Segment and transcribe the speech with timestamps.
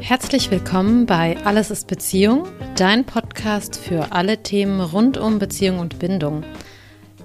[0.00, 6.00] Herzlich willkommen bei Alles ist Beziehung, dein Podcast für alle Themen rund um Beziehung und
[6.00, 6.42] Bindung.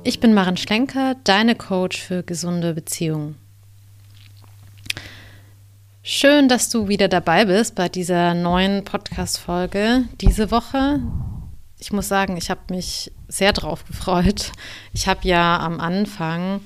[0.04, 3.41] Ich bin Maren Schlenker, deine Coach für gesunde Beziehungen.
[6.14, 11.00] Schön, dass du wieder dabei bist bei dieser neuen Podcast-Folge diese Woche.
[11.80, 14.52] Ich muss sagen, ich habe mich sehr drauf gefreut.
[14.92, 16.60] Ich habe ja am Anfang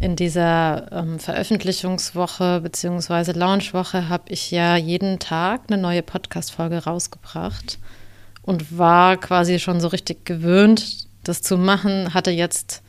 [0.00, 3.32] in dieser ähm, Veröffentlichungswoche bzw.
[3.32, 7.78] Launchwoche habe ich ja jeden Tag eine neue Podcast-Folge rausgebracht
[8.42, 12.12] und war quasi schon so richtig gewöhnt, das zu machen.
[12.12, 12.82] Hatte jetzt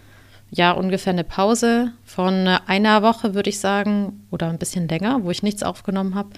[0.51, 5.31] ja ungefähr eine Pause von einer Woche, würde ich sagen, oder ein bisschen länger, wo
[5.31, 6.29] ich nichts aufgenommen habe.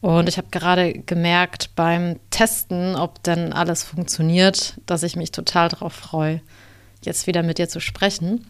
[0.00, 5.68] Und ich habe gerade gemerkt beim Testen, ob denn alles funktioniert, dass ich mich total
[5.68, 6.40] darauf freue,
[7.02, 8.44] jetzt wieder mit dir zu sprechen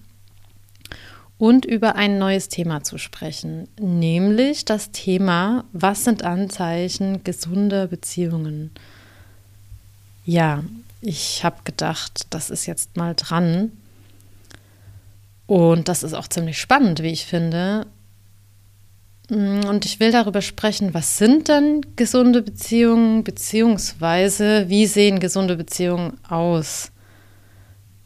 [1.43, 8.71] und über ein neues Thema zu sprechen, nämlich das Thema, was sind Anzeichen gesunder Beziehungen?
[10.25, 10.63] Ja,
[11.01, 13.73] ich habe gedacht, das ist jetzt mal dran.
[15.53, 17.87] Und das ist auch ziemlich spannend, wie ich finde.
[19.29, 26.19] Und ich will darüber sprechen, was sind denn gesunde Beziehungen, beziehungsweise wie sehen gesunde Beziehungen
[26.27, 26.91] aus?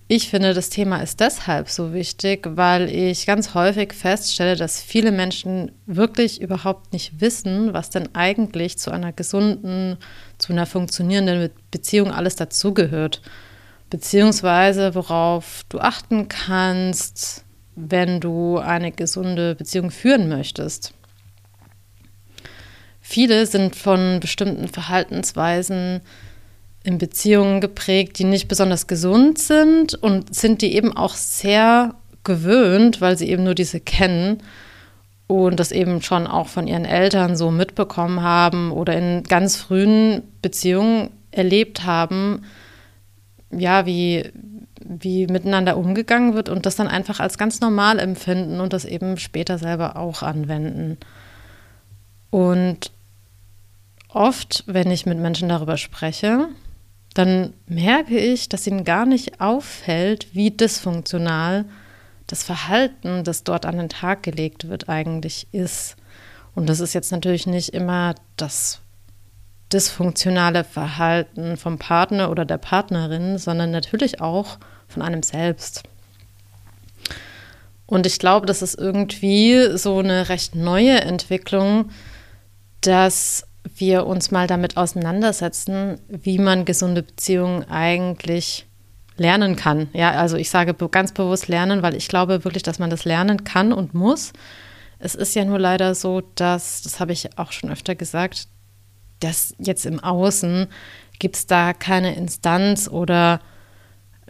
[0.08, 5.12] Ich finde, das Thema ist deshalb so wichtig, weil ich ganz häufig feststelle, dass viele
[5.12, 9.98] Menschen wirklich überhaupt nicht wissen, was denn eigentlich zu einer gesunden,
[10.38, 13.22] zu einer funktionierenden Beziehung alles dazugehört.
[13.90, 17.44] Beziehungsweise worauf du achten kannst,
[17.76, 20.92] wenn du eine gesunde Beziehung führen möchtest.
[23.00, 26.00] Viele sind von bestimmten Verhaltensweisen
[26.82, 31.94] in Beziehungen geprägt, die nicht besonders gesund sind und sind die eben auch sehr
[32.24, 34.42] gewöhnt, weil sie eben nur diese kennen
[35.26, 40.22] und das eben schon auch von ihren Eltern so mitbekommen haben oder in ganz frühen
[40.42, 42.42] Beziehungen erlebt haben,
[43.50, 44.30] ja, wie,
[44.80, 49.16] wie miteinander umgegangen wird und das dann einfach als ganz normal empfinden und das eben
[49.18, 50.98] später selber auch anwenden.
[52.30, 52.90] Und
[54.08, 56.48] oft, wenn ich mit Menschen darüber spreche,
[57.14, 61.64] dann merke ich, dass ihnen gar nicht auffällt, wie dysfunktional
[62.26, 65.96] das Verhalten, das dort an den Tag gelegt wird, eigentlich ist.
[66.54, 68.80] Und das ist jetzt natürlich nicht immer das
[69.72, 75.82] dysfunktionale Verhalten vom Partner oder der Partnerin, sondern natürlich auch von einem selbst.
[77.86, 81.90] Und ich glaube, das ist irgendwie so eine recht neue Entwicklung,
[82.80, 83.46] dass
[83.76, 88.66] wir uns mal damit auseinandersetzen, wie man gesunde Beziehungen eigentlich
[89.16, 89.88] lernen kann.
[89.92, 93.44] Ja, also ich sage ganz bewusst lernen, weil ich glaube wirklich, dass man das lernen
[93.44, 94.32] kann und muss.
[94.98, 98.48] Es ist ja nur leider so, dass, das habe ich auch schon öfter gesagt,
[99.20, 100.66] dass jetzt im Außen
[101.18, 103.40] gibt es da keine Instanz oder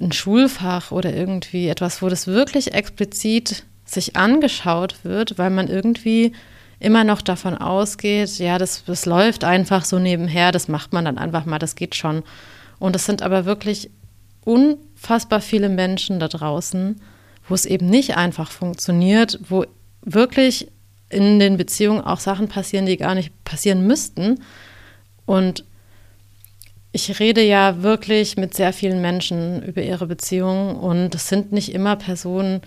[0.01, 6.33] ein Schulfach oder irgendwie etwas, wo das wirklich explizit sich angeschaut wird, weil man irgendwie
[6.79, 11.19] immer noch davon ausgeht, ja, das, das läuft einfach so nebenher, das macht man dann
[11.19, 12.23] einfach mal, das geht schon.
[12.79, 13.91] Und es sind aber wirklich
[14.45, 17.01] unfassbar viele Menschen da draußen,
[17.49, 19.65] wo es eben nicht einfach funktioniert, wo
[20.03, 20.69] wirklich
[21.09, 24.41] in den Beziehungen auch Sachen passieren, die gar nicht passieren müssten.
[25.27, 25.65] Und
[26.93, 31.75] ich rede ja wirklich mit sehr vielen Menschen über ihre Beziehungen und es sind nicht
[31.75, 32.63] immer Personen,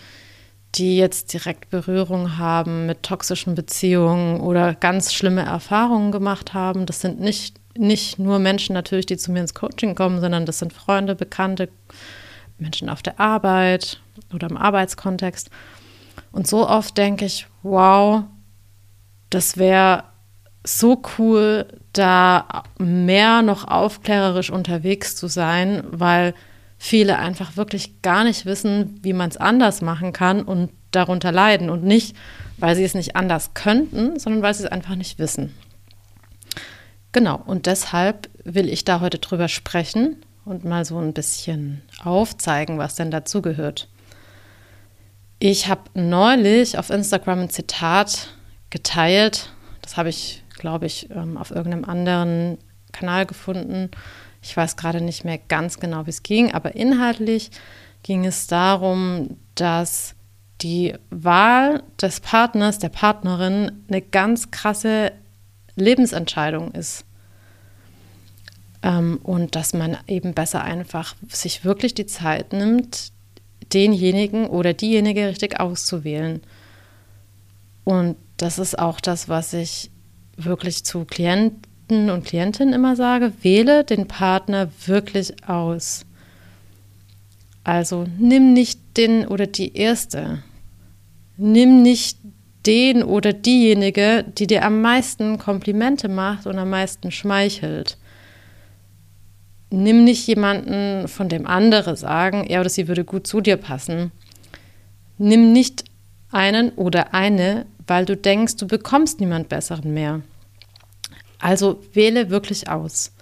[0.76, 6.86] die jetzt direkt Berührung haben mit toxischen Beziehungen oder ganz schlimme Erfahrungen gemacht haben.
[6.86, 10.60] Das sind nicht, nicht nur Menschen natürlich, die zu mir ins Coaching kommen, sondern das
[10.60, 11.70] sind Freunde, Bekannte,
[12.60, 14.00] Menschen auf der Arbeit
[14.32, 15.50] oder im Arbeitskontext.
[16.32, 18.26] Und so oft denke ich, wow,
[19.32, 20.04] das wäre
[20.66, 26.34] so cool, da mehr noch aufklärerisch unterwegs zu sein, weil
[26.78, 31.70] viele einfach wirklich gar nicht wissen, wie man es anders machen kann und darunter leiden.
[31.70, 32.16] Und nicht,
[32.58, 35.54] weil sie es nicht anders könnten, sondern weil sie es einfach nicht wissen.
[37.12, 42.78] Genau, und deshalb will ich da heute drüber sprechen und mal so ein bisschen aufzeigen,
[42.78, 43.88] was denn dazugehört.
[45.40, 48.28] Ich habe neulich auf Instagram ein Zitat
[48.70, 49.52] geteilt.
[49.82, 52.58] Das habe ich, glaube ich, ähm, auf irgendeinem anderen
[52.92, 53.90] Kanal gefunden.
[54.42, 57.52] Ich weiß gerade nicht mehr ganz genau, wie es ging, aber inhaltlich
[58.04, 60.16] ging es darum, dass
[60.62, 65.12] die Wahl des Partners, der Partnerin eine ganz krasse
[65.76, 67.06] Lebensentscheidung ist.
[68.82, 73.12] Ähm, und dass man eben besser einfach sich wirklich die Zeit nimmt,
[73.74, 76.42] denjenigen oder diejenige richtig auszuwählen.
[77.84, 79.92] Und das ist auch das, was ich
[80.46, 83.34] wirklich zu Klienten und Klientinnen immer sage.
[83.42, 86.06] Wähle den Partner wirklich aus.
[87.64, 90.44] Also nimm nicht den oder die Erste.
[91.38, 92.18] Nimm nicht
[92.66, 97.98] den oder diejenige, die dir am meisten Komplimente macht und am meisten schmeichelt.
[99.72, 104.12] Nimm nicht jemanden, von dem andere sagen, er oder sie würde gut zu dir passen.
[105.18, 105.86] Nimm nicht
[106.32, 110.22] einen oder eine, weil du denkst, du bekommst niemand Besseren mehr.
[111.40, 113.14] Also wähle wirklich aus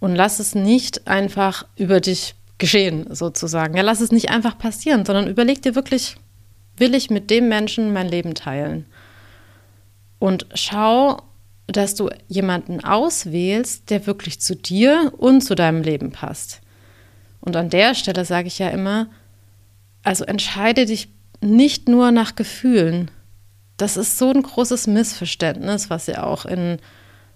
[0.00, 3.76] und lass es nicht einfach über dich geschehen, sozusagen.
[3.76, 6.16] Ja, lass es nicht einfach passieren, sondern überleg dir wirklich,
[6.76, 8.86] will ich mit dem Menschen mein Leben teilen?
[10.18, 11.22] Und schau,
[11.66, 16.60] dass du jemanden auswählst, der wirklich zu dir und zu deinem Leben passt.
[17.40, 19.08] Und an der Stelle sage ich ja immer,
[20.02, 21.08] also entscheide dich
[21.40, 23.10] nicht nur nach Gefühlen.
[23.82, 26.78] Das ist so ein großes Missverständnis, was ja auch in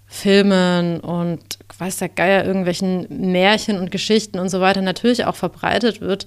[0.06, 1.43] Filmen und
[1.76, 6.26] weiß der Geier irgendwelchen Märchen und Geschichten und so weiter natürlich auch verbreitet wird,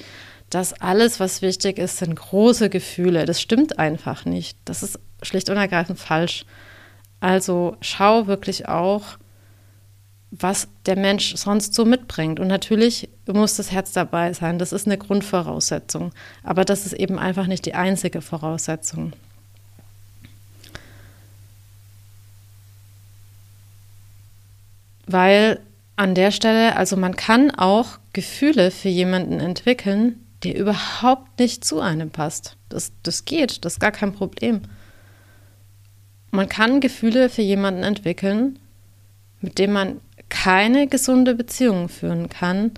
[0.50, 3.26] dass alles, was wichtig ist, sind große Gefühle.
[3.26, 4.58] Das stimmt einfach nicht.
[4.66, 6.44] Das ist schlicht und ergreifend falsch.
[7.22, 9.04] Also schau wirklich auch,
[10.32, 12.42] was der Mensch sonst so mitbringt.
[12.42, 14.60] Und natürlich muss das Herz dabei sein.
[14.60, 16.12] Das ist eine Grundvoraussetzung.
[16.44, 19.14] Aber das ist eben einfach nicht die einzige Voraussetzung.
[25.12, 25.60] Weil
[25.96, 31.80] an der Stelle, also man kann auch Gefühle für jemanden entwickeln, der überhaupt nicht zu
[31.80, 32.58] einem passt.
[32.70, 34.62] Das, das geht, das ist gar kein Problem.
[36.30, 38.60] Man kann Gefühle für jemanden entwickeln,
[39.42, 42.72] mit dem man keine gesunde Beziehung führen kann,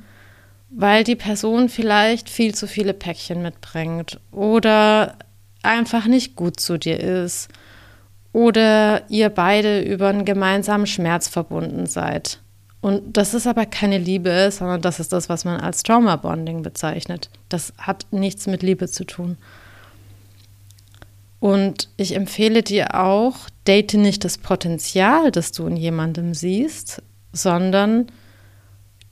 [0.69, 5.17] weil die Person vielleicht viel zu viele Päckchen mitbringt oder
[5.63, 7.49] einfach nicht gut zu dir ist
[8.33, 12.39] oder ihr beide über einen gemeinsamen Schmerz verbunden seid.
[12.81, 16.63] Und das ist aber keine Liebe, sondern das ist das, was man als Trauma Bonding
[16.63, 17.29] bezeichnet.
[17.47, 19.37] Das hat nichts mit Liebe zu tun.
[21.39, 27.01] Und ich empfehle dir auch, date nicht das Potenzial, das du in jemandem siehst,
[27.33, 28.07] sondern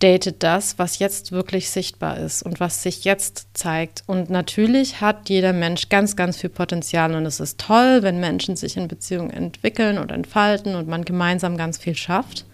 [0.02, 4.04] date das, was jetzt wirklich sichtbar ist und was sich jetzt zeigt.
[4.08, 8.56] Und natürlich hat jeder Mensch ganz, ganz viel Potenzial und es ist toll, wenn Menschen
[8.56, 12.46] sich in Beziehungen entwickeln und entfalten und man gemeinsam ganz viel schafft.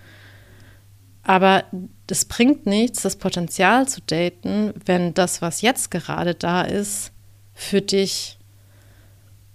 [1.24, 1.64] Aber
[2.10, 7.12] es bringt nichts, das Potenzial zu daten, wenn das, was jetzt gerade da ist,
[7.54, 8.38] für dich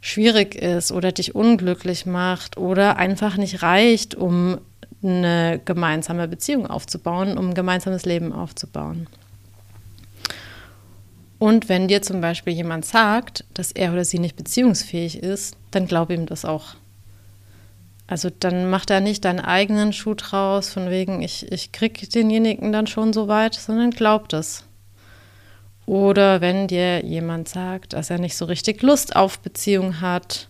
[0.01, 4.59] schwierig ist oder dich unglücklich macht oder einfach nicht reicht, um
[5.03, 9.07] eine gemeinsame Beziehung aufzubauen, um ein gemeinsames Leben aufzubauen.
[11.39, 15.87] Und wenn dir zum Beispiel jemand sagt, dass er oder sie nicht beziehungsfähig ist, dann
[15.87, 16.75] glaub ihm das auch.
[18.07, 22.73] Also dann macht er nicht deinen eigenen Schuh draus, von wegen, ich, ich krieg denjenigen
[22.73, 24.65] dann schon so weit, sondern glaub das.
[25.87, 30.49] Oder wenn dir jemand sagt, dass er nicht so richtig Lust auf Beziehung hat.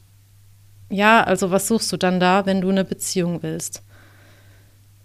[0.88, 3.82] Ja, also was suchst du dann da, wenn du eine Beziehung willst?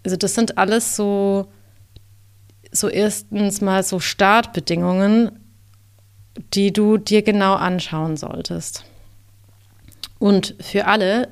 [0.05, 1.47] Also das sind alles so,
[2.71, 5.31] so erstens mal so Startbedingungen,
[6.53, 8.85] die du dir genau anschauen solltest.
[10.19, 11.29] Und für alle,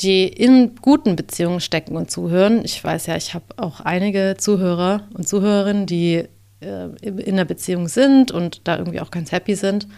[0.00, 5.08] die in guten Beziehungen stecken und zuhören, ich weiß ja, ich habe auch einige Zuhörer
[5.14, 6.24] und Zuhörerinnen, die
[6.60, 9.88] äh, in einer Beziehung sind und da irgendwie auch ganz happy sind.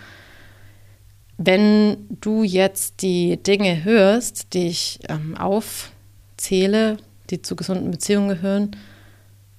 [1.36, 6.98] Wenn du jetzt die Dinge hörst, die ich ähm, aufzähle,
[7.30, 8.70] die zu gesunden Beziehungen gehören.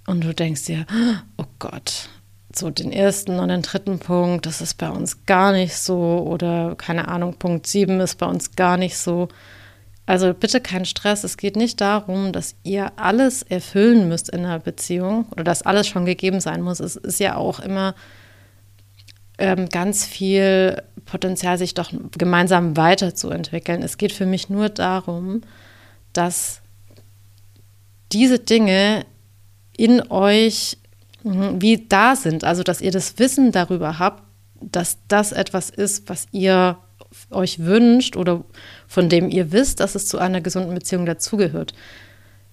[0.08, 0.86] Und du denkst dir,
[1.38, 2.10] oh Gott,
[2.56, 6.26] so den ersten und den dritten Punkt, das ist bei uns gar nicht so.
[6.28, 9.28] Oder keine Ahnung, Punkt sieben ist bei uns gar nicht so.
[10.06, 11.24] Also bitte kein Stress.
[11.24, 15.88] Es geht nicht darum, dass ihr alles erfüllen müsst in einer Beziehung oder dass alles
[15.88, 16.80] schon gegeben sein muss.
[16.80, 17.94] Es ist ja auch immer
[19.38, 23.84] ähm, ganz viel Potenzial, sich doch gemeinsam weiterzuentwickeln.
[23.84, 25.42] Es geht für mich nur darum,
[26.14, 26.62] dass
[28.12, 29.06] diese Dinge
[29.78, 30.78] in euch
[31.24, 32.44] mhm, wie da sind.
[32.44, 34.24] Also, dass ihr das Wissen darüber habt,
[34.62, 36.78] dass das etwas ist, was ihr
[37.32, 38.44] euch wünscht oder
[38.88, 41.74] von dem ihr wisst, dass es zu einer gesunden Beziehung dazugehört.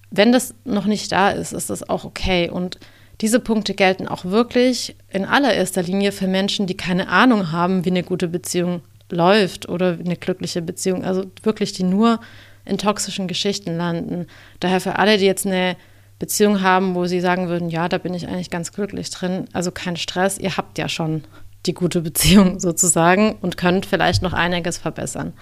[0.09, 2.49] Wenn das noch nicht da ist, ist das auch okay.
[2.49, 2.79] Und
[3.21, 7.89] diese Punkte gelten auch wirklich in allererster Linie für Menschen, die keine Ahnung haben, wie
[7.89, 12.19] eine gute Beziehung läuft oder eine glückliche Beziehung, also wirklich die nur
[12.67, 14.27] in toxischen Geschichten landen.
[14.59, 15.77] Daher für alle, die jetzt eine
[16.19, 19.71] Beziehung haben, wo sie sagen würden, ja, da bin ich eigentlich ganz glücklich drin, also
[19.71, 21.23] kein Stress, ihr habt ja schon
[21.65, 25.33] die gute Beziehung sozusagen und könnt vielleicht noch einiges verbessern.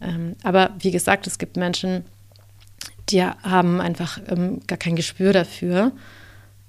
[0.00, 2.04] Ähm, aber wie gesagt, es gibt Menschen,
[3.08, 5.92] die haben einfach ähm, gar kein Gespür dafür,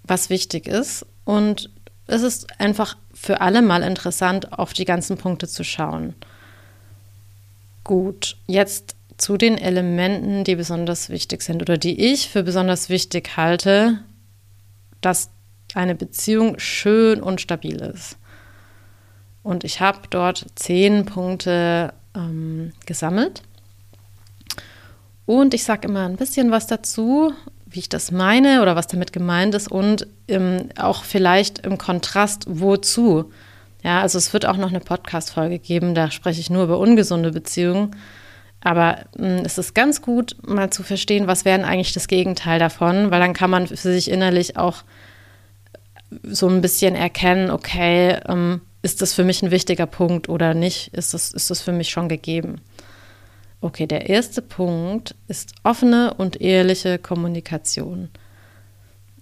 [0.03, 1.05] was wichtig ist.
[1.25, 1.69] Und
[2.07, 6.15] es ist einfach für alle mal interessant, auf die ganzen Punkte zu schauen.
[7.83, 13.37] Gut, jetzt zu den Elementen, die besonders wichtig sind oder die ich für besonders wichtig
[13.37, 13.99] halte,
[15.01, 15.29] dass
[15.75, 18.17] eine Beziehung schön und stabil ist.
[19.43, 23.43] Und ich habe dort zehn Punkte ähm, gesammelt.
[25.25, 27.33] Und ich sage immer ein bisschen was dazu,
[27.65, 32.45] wie ich das meine oder was damit gemeint ist und ähm, auch vielleicht im Kontrast
[32.47, 33.31] wozu.
[33.83, 37.31] Ja, also es wird auch noch eine Podcast-Folge geben, da spreche ich nur über ungesunde
[37.31, 37.95] Beziehungen.
[38.61, 42.59] Aber mh, hm, es ist ganz gut, mal zu verstehen, was wäre eigentlich das Gegenteil
[42.59, 44.83] davon, weil dann kann man für sich innerlich auch
[46.23, 50.93] so ein bisschen erkennen, okay, ähm, ist das für mich ein wichtiger Punkt oder nicht?
[50.93, 52.61] Ist das, ist das für mich schon gegeben?
[53.61, 58.09] Okay, der erste Punkt ist offene und ehrliche Kommunikation.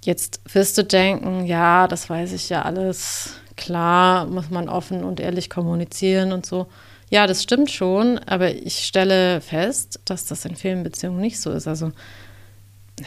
[0.03, 3.33] Jetzt wirst du denken, ja, das weiß ich ja alles.
[3.55, 6.67] Klar, muss man offen und ehrlich kommunizieren und so.
[7.09, 11.51] Ja, das stimmt schon, aber ich stelle fest, dass das in vielen Beziehungen nicht so
[11.51, 11.67] ist.
[11.67, 11.91] Also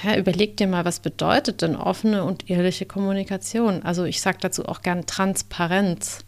[0.03, 3.83] ja, überleg dir mal, was bedeutet denn offene und ehrliche Kommunikation?
[3.83, 6.25] Also ich sage dazu auch gern Transparenz.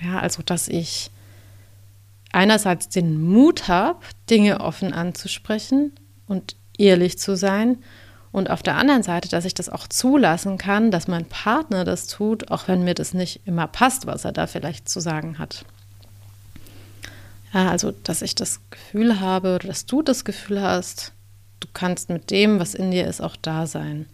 [0.00, 1.10] Ja, also dass ich
[2.32, 5.92] einerseits den Mut habe, Dinge offen anzusprechen
[6.26, 7.78] und ehrlich zu sein
[8.32, 12.08] und auf der anderen Seite, dass ich das auch zulassen kann, dass mein Partner das
[12.08, 15.64] tut, auch wenn mir das nicht immer passt, was er da vielleicht zu sagen hat.
[17.54, 21.12] Also, dass ich das Gefühl habe oder dass du das Gefühl hast,
[21.60, 24.06] du kannst mit dem, was in dir ist, auch da sein.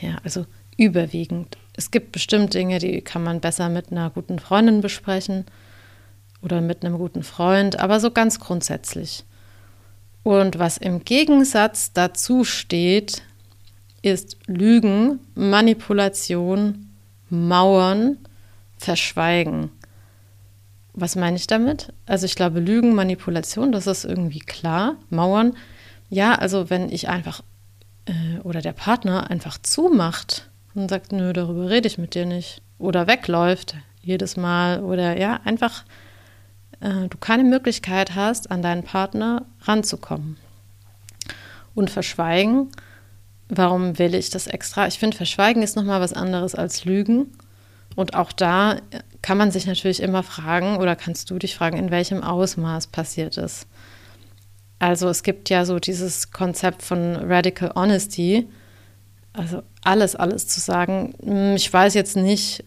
[0.00, 1.56] Ja, also überwiegend.
[1.74, 5.44] Es gibt bestimmt Dinge, die kann man besser mit einer guten Freundin besprechen
[6.42, 9.24] oder mit einem guten Freund, aber so ganz grundsätzlich.
[10.24, 13.22] Und was im Gegensatz dazu steht,
[14.02, 16.90] ist Lügen, Manipulation,
[17.28, 18.18] Mauern,
[18.76, 19.70] Verschweigen.
[20.92, 21.92] Was meine ich damit?
[22.06, 24.96] Also ich glaube, Lügen, Manipulation, das ist irgendwie klar.
[25.08, 25.56] Mauern,
[26.08, 27.42] ja, also wenn ich einfach
[28.06, 32.62] äh, oder der Partner einfach zumacht und sagt, nö, darüber rede ich mit dir nicht.
[32.78, 35.84] Oder wegläuft jedes Mal oder ja, einfach
[36.80, 40.36] äh, du keine Möglichkeit hast, an deinen Partner ranzukommen.
[41.74, 42.68] Und verschweigen,
[43.48, 44.86] warum will ich das extra?
[44.86, 47.32] Ich finde, verschweigen ist nochmal was anderes als Lügen.
[47.96, 48.76] Und auch da
[49.22, 53.36] kann man sich natürlich immer fragen oder kannst du dich fragen, in welchem Ausmaß passiert
[53.36, 53.66] es.
[54.78, 58.48] Also es gibt ja so dieses Konzept von Radical Honesty,
[59.32, 61.14] also alles, alles zu sagen.
[61.22, 62.64] Hm, ich weiß jetzt nicht,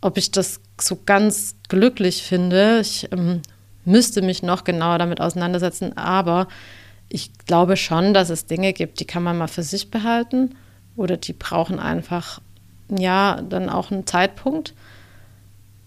[0.00, 2.80] ob ich das so ganz glücklich finde.
[2.80, 3.40] Ich ähm,
[3.84, 6.46] müsste mich noch genauer damit auseinandersetzen, aber
[7.08, 10.54] ich glaube schon, dass es Dinge gibt, die kann man mal für sich behalten
[10.96, 12.40] oder die brauchen einfach,
[12.88, 14.74] ja, dann auch einen Zeitpunkt.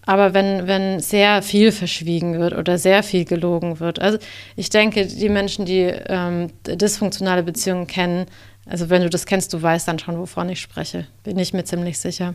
[0.06, 4.18] Aber wenn, wenn sehr viel verschwiegen wird oder sehr viel gelogen wird, also
[4.56, 8.26] ich denke, die Menschen, die ähm, dysfunktionale Beziehungen kennen,
[8.66, 11.64] also wenn du das kennst, du weißt dann schon, wovon ich spreche, bin ich mir
[11.64, 12.34] ziemlich sicher.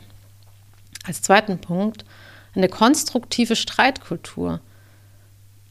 [1.05, 2.05] Als zweiten Punkt,
[2.55, 4.59] eine konstruktive Streitkultur.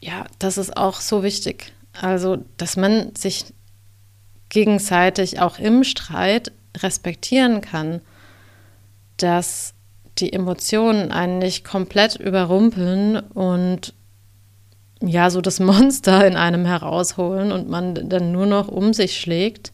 [0.01, 1.73] Ja, das ist auch so wichtig.
[1.93, 3.45] Also, dass man sich
[4.49, 8.01] gegenseitig auch im Streit respektieren kann,
[9.17, 9.74] dass
[10.17, 13.93] die Emotionen einen nicht komplett überrumpeln und
[15.01, 19.71] ja, so das Monster in einem herausholen und man dann nur noch um sich schlägt,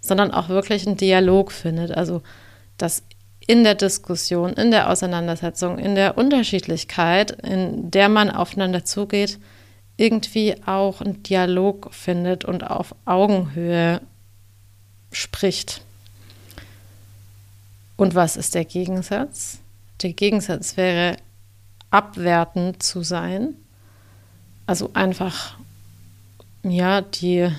[0.00, 1.92] sondern auch wirklich einen Dialog findet.
[1.92, 2.22] Also,
[2.76, 3.02] dass
[3.46, 9.38] in der Diskussion, in der Auseinandersetzung, in der Unterschiedlichkeit, in der man aufeinander zugeht,
[9.96, 14.00] irgendwie auch einen Dialog findet und auf Augenhöhe
[15.10, 15.82] spricht.
[17.98, 19.58] Und was ist der Gegensatz?
[20.02, 21.16] Der Gegensatz wäre
[21.90, 23.56] abwertend zu sein.
[24.66, 25.56] Also einfach,
[26.62, 27.50] ja, die,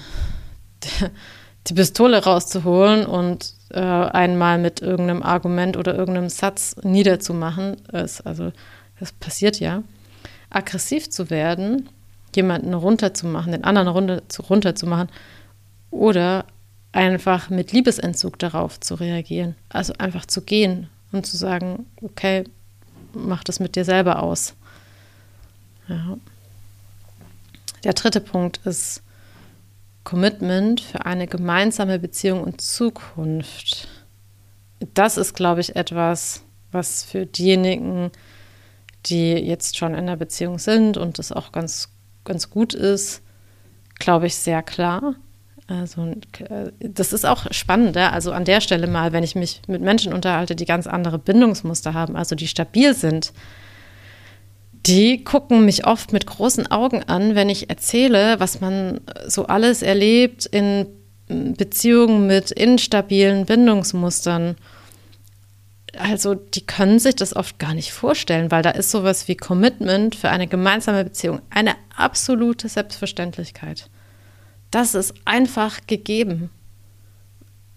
[1.68, 7.76] die Pistole rauszuholen und äh, einmal mit irgendeinem Argument oder irgendeinem Satz niederzumachen.
[7.92, 8.54] Ist, also
[8.98, 9.84] das passiert ja.
[10.50, 11.90] Aggressiv zu werden,
[12.34, 15.10] jemanden runterzumachen, den anderen runter, runterzumachen
[15.92, 16.46] oder
[16.92, 19.56] einfach mit Liebesentzug darauf zu reagieren.
[19.70, 22.46] Also einfach zu gehen und zu sagen, okay,
[23.14, 24.56] mach das mit dir selber aus.
[25.88, 26.18] Ja.
[27.84, 29.02] Der dritte Punkt ist
[30.04, 33.88] Commitment für eine gemeinsame Beziehung und Zukunft.
[34.94, 38.12] Das ist, glaube ich, etwas, was für diejenigen,
[39.06, 41.90] die jetzt schon in der Beziehung sind und das auch ganz,
[42.26, 43.22] ganz gut ist,
[43.98, 45.16] glaube ich, sehr klar.
[45.70, 46.14] Also,
[46.50, 48.10] äh, das ist auch spannend, ja?
[48.10, 51.94] also an der Stelle mal, wenn ich mich mit Menschen unterhalte, die ganz andere Bindungsmuster
[51.94, 53.34] haben, also die stabil sind,
[54.86, 59.84] die gucken mich oft mit großen Augen an, wenn ich erzähle, was man so alles
[59.84, 60.88] erlebt in
[61.28, 64.56] Beziehungen mit instabilen Bindungsmustern.
[65.98, 70.16] Also die können sich das oft gar nicht vorstellen, weil da ist sowas wie Commitment
[70.16, 73.90] für eine gemeinsame Beziehung eine absolute Selbstverständlichkeit.
[74.72, 76.50] Das ist einfach gegeben.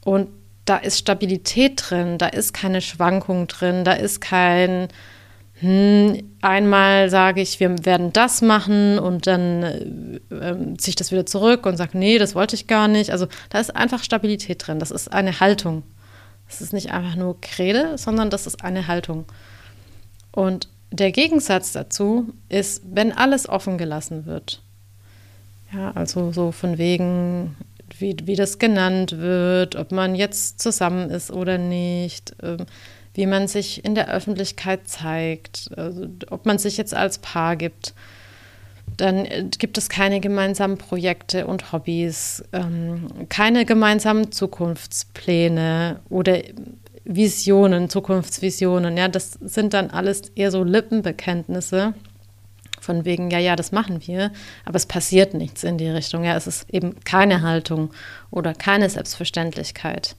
[0.04, 0.28] Und
[0.64, 4.88] da ist Stabilität drin, da ist keine Schwankung drin, da ist kein,
[5.54, 11.10] hm, einmal sage ich, wir werden das machen und dann äh, äh, ziehe ich das
[11.10, 13.10] wieder zurück und sage, nee, das wollte ich gar nicht.
[13.10, 15.82] Also da ist einfach Stabilität drin, das ist eine Haltung.
[16.46, 19.24] Das ist nicht einfach nur Rede, sondern das ist eine Haltung.
[20.32, 24.61] Und der Gegensatz dazu ist, wenn alles offen gelassen wird.
[25.72, 27.56] Ja, also so von wegen,
[27.98, 32.58] wie, wie das genannt wird, ob man jetzt zusammen ist oder nicht, äh,
[33.14, 37.94] wie man sich in der Öffentlichkeit zeigt, also ob man sich jetzt als Paar gibt.
[38.98, 46.42] Dann äh, gibt es keine gemeinsamen Projekte und Hobbys, ähm, keine gemeinsamen Zukunftspläne oder
[47.04, 48.96] Visionen, Zukunftsvisionen.
[48.96, 51.94] Ja, das sind dann alles eher so Lippenbekenntnisse
[52.82, 54.32] von wegen, ja, ja, das machen wir,
[54.64, 56.24] aber es passiert nichts in die Richtung.
[56.24, 57.92] Ja, es ist eben keine Haltung
[58.30, 60.16] oder keine Selbstverständlichkeit.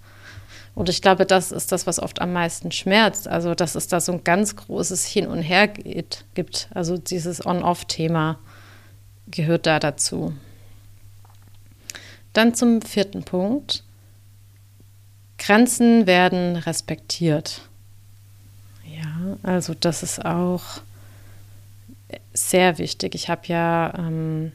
[0.74, 3.28] Und ich glaube, das ist das, was oft am meisten schmerzt.
[3.28, 6.70] Also, dass es da so ein ganz großes Hin und Her geht, gibt.
[6.74, 8.40] Also, dieses On-Off-Thema
[9.28, 10.34] gehört da dazu.
[12.32, 13.84] Dann zum vierten Punkt.
[15.38, 17.62] Grenzen werden respektiert.
[18.86, 20.82] Ja, also das ist auch
[22.34, 23.16] sehr wichtig.
[23.16, 24.52] Ich habe ja ähm,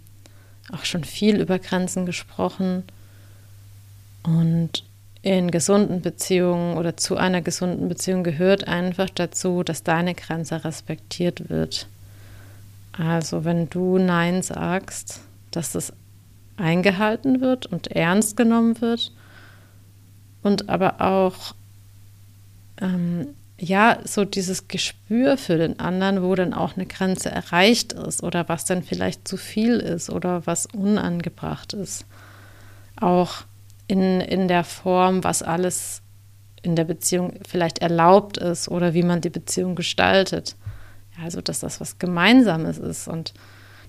[0.73, 2.85] auch schon viel über Grenzen gesprochen
[4.23, 4.85] und
[5.23, 11.49] in gesunden Beziehungen oder zu einer gesunden Beziehung gehört einfach dazu, dass deine Grenze respektiert
[11.49, 11.89] wird.
[12.93, 15.93] Also wenn du Nein sagst, dass das
[16.57, 19.13] eingehalten wird und ernst genommen wird
[20.43, 21.55] und aber auch
[22.81, 23.29] ähm,
[23.61, 28.49] ja, so dieses Gespür für den anderen, wo dann auch eine Grenze erreicht ist oder
[28.49, 32.07] was dann vielleicht zu viel ist oder was unangebracht ist.
[33.01, 33.43] Auch
[33.89, 36.03] in, in der Form, was alles
[36.63, 40.57] in der Beziehung vielleicht erlaubt ist oder wie man die Beziehung gestaltet.
[41.17, 43.35] Ja, also, dass das was Gemeinsames ist und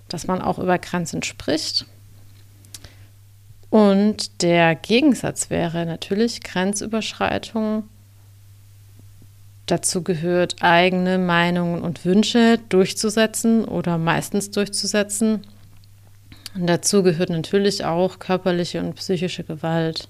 [0.08, 1.86] dass man auch über Grenzen spricht.
[3.69, 7.84] Und der Gegensatz wäre natürlich Grenzüberschreitung
[9.69, 15.45] Dazu gehört, eigene Meinungen und Wünsche durchzusetzen oder meistens durchzusetzen.
[16.55, 20.10] Und dazu gehört natürlich auch körperliche und psychische Gewalt.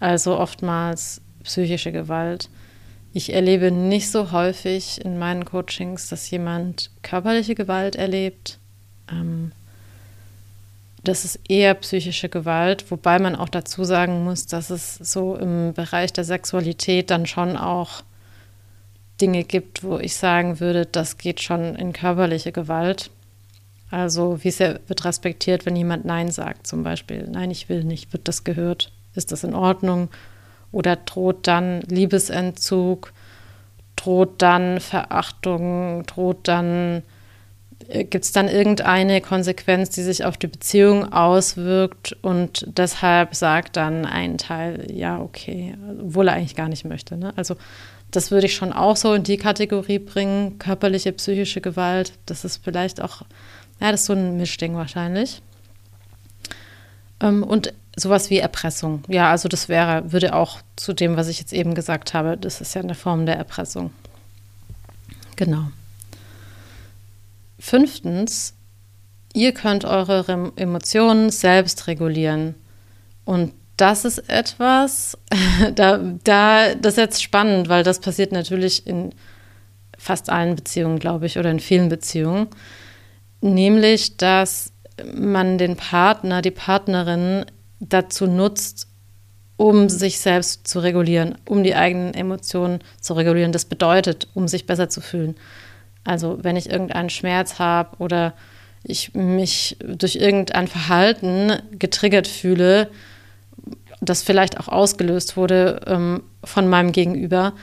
[0.00, 2.48] Also oftmals psychische Gewalt.
[3.12, 8.58] Ich erlebe nicht so häufig in meinen Coachings, dass jemand körperliche Gewalt erlebt.
[9.10, 9.52] Ähm,
[11.04, 15.74] das ist eher psychische Gewalt, wobei man auch dazu sagen muss, dass es so im
[15.74, 18.02] Bereich der Sexualität dann schon auch
[19.20, 23.10] Dinge gibt, wo ich sagen würde, das geht schon in körperliche Gewalt.
[23.90, 27.28] Also wie sehr wird respektiert, wenn jemand Nein sagt zum Beispiel.
[27.30, 28.12] Nein, ich will nicht.
[28.12, 28.90] Wird das gehört?
[29.14, 30.08] Ist das in Ordnung?
[30.72, 33.12] Oder droht dann Liebesentzug?
[33.96, 36.04] Droht dann Verachtung?
[36.06, 37.02] Droht dann,
[37.88, 43.76] äh, gibt es dann irgendeine Konsequenz, die sich auf die Beziehung auswirkt und deshalb sagt
[43.76, 47.18] dann ein Teil, ja, okay, obwohl er eigentlich gar nicht möchte.
[47.18, 47.34] Ne?
[47.36, 47.56] Also
[48.12, 52.12] das würde ich schon auch so in die Kategorie bringen, körperliche, psychische Gewalt.
[52.26, 53.22] Das ist vielleicht auch,
[53.80, 55.42] ja, das ist so ein Mischding wahrscheinlich.
[57.20, 59.02] Ähm, und sowas wie Erpressung.
[59.08, 62.60] Ja, also das wäre, würde auch zu dem, was ich jetzt eben gesagt habe, das
[62.60, 63.92] ist ja eine Form der Erpressung.
[65.36, 65.70] Genau.
[67.58, 68.54] Fünftens,
[69.32, 72.56] ihr könnt eure Emotionen selbst regulieren.
[73.24, 75.18] Und das ist etwas,
[75.74, 79.10] da, da, das ist jetzt spannend, weil das passiert natürlich in
[79.98, 82.48] fast allen Beziehungen, glaube ich, oder in vielen Beziehungen.
[83.40, 84.72] Nämlich, dass
[85.14, 87.44] man den Partner, die Partnerin
[87.80, 88.88] dazu nutzt,
[89.56, 93.52] um sich selbst zu regulieren, um die eigenen Emotionen zu regulieren.
[93.52, 95.36] Das bedeutet, um sich besser zu fühlen.
[96.04, 98.34] Also wenn ich irgendeinen Schmerz habe oder
[98.82, 102.90] ich mich durch irgendein Verhalten getriggert fühle,
[104.02, 107.54] das vielleicht auch ausgelöst wurde ähm, von meinem Gegenüber,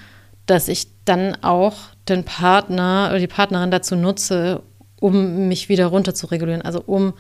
[0.46, 1.76] dass ich dann auch
[2.08, 4.64] den Partner oder die Partnerin dazu nutze,
[5.00, 6.62] um mich wieder runter zu regulieren.
[6.62, 7.14] Also um,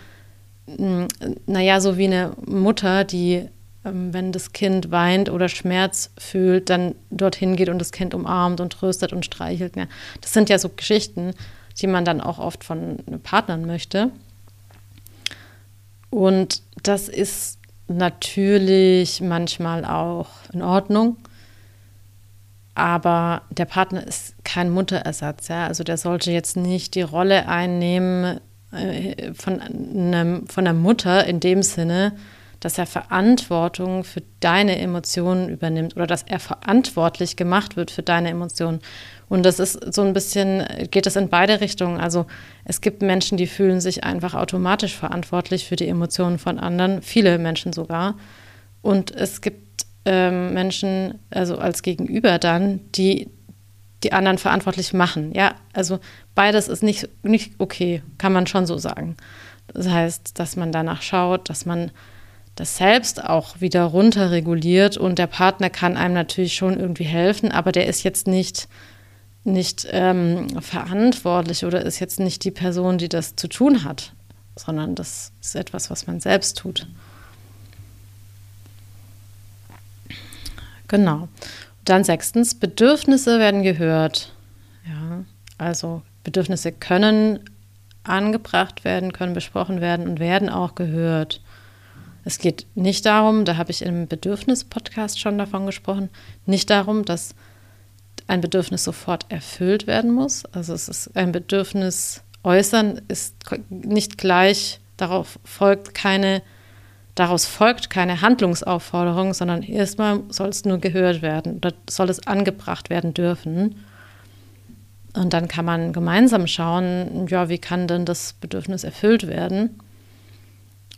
[0.67, 1.07] hm,
[1.45, 3.45] naja, so wie eine Mutter, die,
[3.83, 8.61] ähm, wenn das Kind weint oder Schmerz fühlt, dann dorthin geht und das Kind umarmt
[8.61, 9.75] und tröstet und streichelt.
[9.75, 9.87] Ja.
[10.21, 11.33] Das sind ja so Geschichten,
[11.81, 14.11] die man dann auch oft von Partnern möchte.
[16.09, 17.58] Und das ist
[17.89, 21.17] natürlich manchmal auch in Ordnung.
[22.75, 25.67] Aber der Partner ist kein Mutterersatz, ja.
[25.67, 28.39] Also der sollte jetzt nicht die Rolle einnehmen
[28.71, 32.13] äh, von, einem, von einer Mutter in dem Sinne,
[32.59, 38.29] dass er Verantwortung für deine Emotionen übernimmt oder dass er verantwortlich gemacht wird für deine
[38.29, 38.79] Emotionen.
[39.29, 41.99] Und das ist so ein bisschen, geht es in beide Richtungen.
[41.99, 42.25] Also
[42.65, 47.37] es gibt Menschen, die fühlen sich einfach automatisch verantwortlich für die Emotionen von anderen, viele
[47.37, 48.15] Menschen sogar.
[48.81, 53.29] Und es gibt ähm, Menschen, also als Gegenüber dann, die
[54.03, 55.33] die anderen verantwortlich machen.
[55.33, 55.99] Ja, also
[56.33, 59.17] beides ist nicht, nicht okay, kann man schon so sagen.
[59.67, 61.91] Das heißt, dass man danach schaut, dass man
[62.55, 67.71] das selbst auch wieder runterreguliert und der Partner kann einem natürlich schon irgendwie helfen, aber
[67.71, 68.67] der ist jetzt nicht
[69.43, 74.13] nicht ähm, verantwortlich oder ist jetzt nicht die Person, die das zu tun hat,
[74.55, 76.87] sondern das ist etwas, was man selbst tut.
[80.87, 81.27] Genau.
[81.85, 84.33] dann sechstens, Bedürfnisse werden gehört.
[84.87, 85.23] Ja,
[85.59, 87.39] also Bedürfnisse können
[88.03, 91.41] angebracht werden, können besprochen werden und werden auch gehört.
[92.25, 96.09] Es geht nicht darum, da habe ich im Bedürfnis-Podcast schon davon gesprochen,
[96.45, 97.33] nicht darum, dass
[98.29, 100.45] ein Bedürfnis sofort erfüllt werden muss.
[100.45, 103.35] Also es ist ein Bedürfnis äußern ist
[103.69, 106.41] nicht gleich, darauf folgt keine,
[107.15, 112.89] daraus folgt keine Handlungsaufforderung, sondern erstmal soll es nur gehört werden oder soll es angebracht
[112.89, 113.83] werden dürfen.
[115.13, 119.79] Und dann kann man gemeinsam schauen, ja, wie kann denn das Bedürfnis erfüllt werden?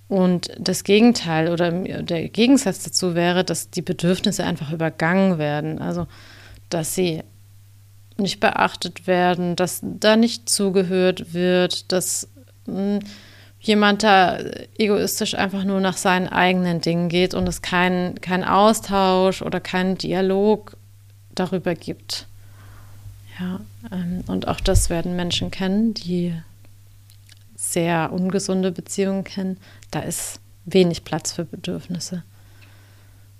[0.09, 5.79] Und das Gegenteil oder der Gegensatz dazu wäre, dass die Bedürfnisse einfach übergangen werden.
[5.79, 6.07] Also
[6.73, 7.23] dass sie
[8.17, 12.29] nicht beachtet werden, dass da nicht zugehört wird, dass
[12.65, 12.99] mh, hm,
[13.59, 14.39] jemand da
[14.77, 19.97] egoistisch einfach nur nach seinen eigenen Dingen geht und es keinen kein Austausch oder keinen
[19.97, 20.75] Dialog
[21.35, 22.27] darüber gibt.
[23.39, 26.33] Ja, ähm, und auch das werden Menschen kennen, die
[27.55, 29.57] sehr ungesunde Beziehungen kennen.
[29.91, 32.23] Da ist wenig Platz für Bedürfnisse.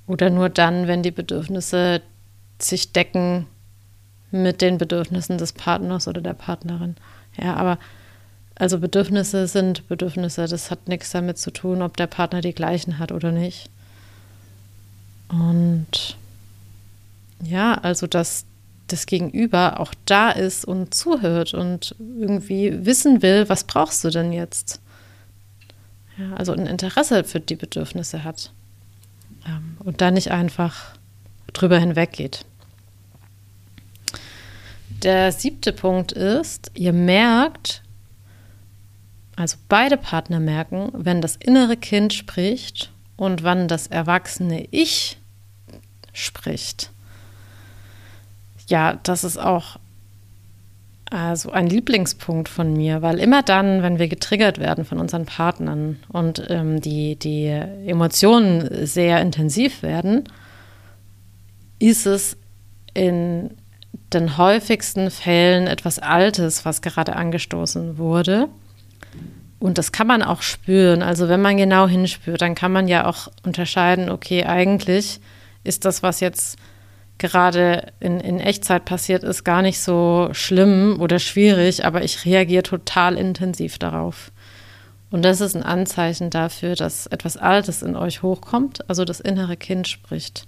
[0.08, 2.02] Oder nur dann, wenn die Bedürfnisse
[2.64, 3.48] sich decken
[4.32, 6.96] mit den Bedürfnissen des Partners oder der Partnerin.
[7.38, 7.78] Ja, aber
[8.56, 10.48] also Bedürfnisse sind Bedürfnisse.
[10.48, 13.70] Das hat nichts damit zu tun, ob der Partner die gleichen hat oder nicht.
[15.30, 16.18] Und
[17.44, 18.46] ja, also dass
[18.88, 24.34] das Gegenüber auch da ist und zuhört und irgendwie wissen will, was brauchst du denn
[24.34, 24.82] jetzt?
[26.18, 28.52] Ja, also ein Interesse für die Bedürfnisse hat.
[29.48, 30.94] Ähm, und da nicht einfach
[31.54, 32.46] drüber hinweggeht.
[35.04, 37.82] Der siebte Punkt ist, ihr merkt,
[39.36, 45.18] also beide Partner merken, wenn das innere Kind spricht und wann das erwachsene Ich
[46.14, 46.92] spricht.
[48.68, 49.80] Ja, das ist auch
[51.10, 55.98] also ein Lieblingspunkt von mir, weil immer dann, wenn wir getriggert werden von unseren Partnern
[56.08, 60.24] und ähm, die, die Emotionen sehr intensiv werden,
[61.80, 62.38] ist es
[62.94, 63.50] in
[64.14, 68.50] den häufigsten Fällen etwas Altes, was gerade angestoßen wurde.
[69.60, 71.02] Und das kann man auch spüren.
[71.02, 75.20] Also wenn man genau hinspürt, dann kann man ja auch unterscheiden, okay, eigentlich
[75.64, 76.58] ist das, was jetzt
[77.20, 82.64] gerade in, in Echtzeit passiert ist, gar nicht so schlimm oder schwierig, aber ich reagiere
[82.64, 84.32] total intensiv darauf.
[85.12, 89.58] Und das ist ein Anzeichen dafür, dass etwas Altes in euch hochkommt, also das innere
[89.58, 90.48] Kind spricht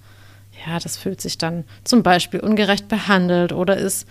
[0.65, 4.07] ja, das fühlt sich dann zum Beispiel ungerecht behandelt oder ist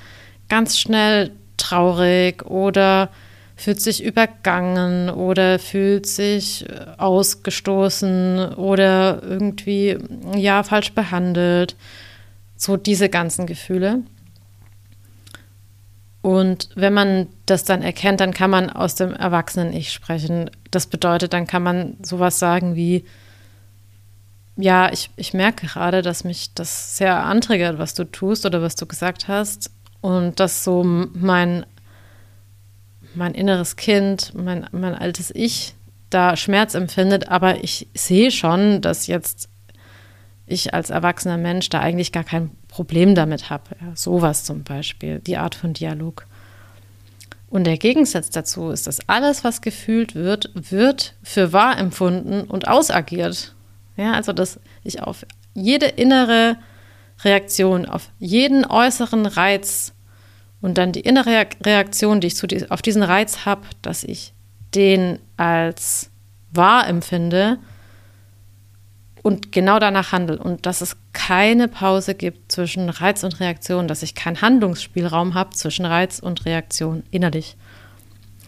[0.48, 3.10] ganz schnell traurig oder
[3.56, 9.98] fühlt sich übergangen oder fühlt sich äh, ausgestoßen oder irgendwie
[10.36, 11.76] ja falsch behandelt.
[12.56, 14.00] So diese ganzen Gefühle.
[16.22, 20.50] Und wenn man das dann erkennt, dann kann man aus dem Erwachsenen-Ich sprechen.
[20.70, 23.04] Das bedeutet, dann kann man sowas sagen wie,
[24.56, 28.74] ja, ich, ich merke gerade, dass mich das sehr antriggert, was du tust oder was
[28.74, 29.70] du gesagt hast.
[30.00, 31.64] Und dass so mein,
[33.14, 35.74] mein inneres Kind, mein, mein altes Ich
[36.10, 39.48] da Schmerz empfindet, aber ich sehe schon, dass jetzt
[40.46, 43.76] ich als erwachsener Mensch da eigentlich gar kein Problem damit habe.
[43.80, 46.26] Ja, sowas zum Beispiel, die Art von Dialog.
[47.48, 52.66] Und der Gegensatz dazu ist, dass alles, was gefühlt wird, wird für wahr empfunden und
[52.66, 53.54] ausagiert.
[53.96, 56.56] Ja, also dass ich auf jede innere
[57.24, 59.92] Reaktion, auf jeden äußeren Reiz
[60.60, 64.32] und dann die innere Reaktion, die ich zu, auf diesen Reiz habe, dass ich
[64.74, 66.10] den als
[66.52, 67.58] wahr empfinde
[69.22, 74.02] und genau danach handle und dass es keine Pause gibt zwischen Reiz und Reaktion, dass
[74.02, 77.56] ich keinen Handlungsspielraum habe zwischen Reiz und Reaktion innerlich.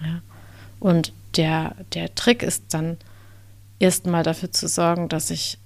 [0.00, 0.20] Ja.
[0.80, 2.96] Und der, der Trick ist dann
[3.84, 5.58] erstmal dafür zu sorgen, dass ich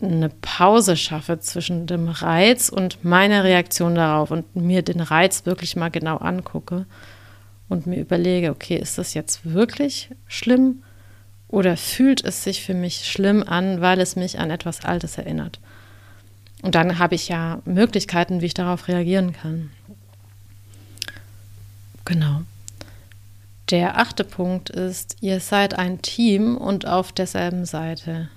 [0.00, 5.74] eine Pause schaffe zwischen dem Reiz und meiner Reaktion darauf und mir den Reiz wirklich
[5.74, 6.86] mal genau angucke
[7.68, 10.82] und mir überlege, okay, ist das jetzt wirklich schlimm
[11.48, 15.60] oder fühlt es sich für mich schlimm an, weil es mich an etwas Altes erinnert?
[16.62, 19.70] Und dann habe ich ja Möglichkeiten, wie ich darauf reagieren kann.
[22.04, 22.42] Genau.
[23.70, 28.28] Der achte Punkt ist, ihr seid ein Team und auf derselben Seite.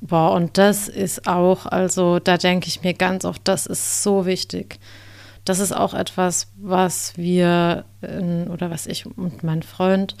[0.00, 4.26] Boah, und das ist auch, also da denke ich mir ganz oft, das ist so
[4.26, 4.80] wichtig.
[5.44, 10.16] Das ist auch etwas, was wir in, oder was ich und mein Freund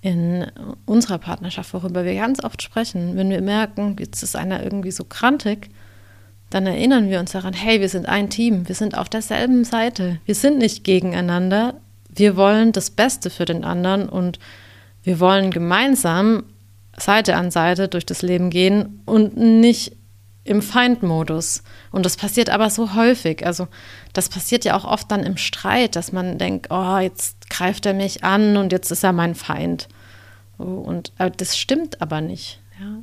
[0.00, 0.46] in
[0.86, 5.04] unserer Partnerschaft, worüber wir ganz oft sprechen, wenn wir merken, jetzt ist einer irgendwie so
[5.04, 5.68] krantig,
[6.50, 10.20] dann erinnern wir uns daran, hey, wir sind ein Team, wir sind auf derselben Seite,
[10.24, 11.74] wir sind nicht gegeneinander,
[12.14, 14.38] wir wollen das Beste für den anderen und
[15.02, 16.44] wir wollen gemeinsam
[16.96, 19.96] Seite an Seite durch das Leben gehen und nicht
[20.44, 21.62] im Feindmodus.
[21.90, 23.46] Und das passiert aber so häufig.
[23.46, 23.68] Also
[24.12, 27.94] das passiert ja auch oft dann im Streit, dass man denkt, oh, jetzt greift er
[27.94, 29.88] mich an und jetzt ist er mein Feind.
[30.58, 32.60] Und äh, das stimmt aber nicht.